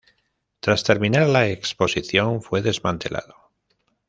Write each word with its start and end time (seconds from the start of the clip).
Tras 0.61 0.83
terminar 0.83 1.27
la 1.27 1.47
exposición 1.49 2.41
fue 2.41 2.63
desmantelado. 2.63 3.35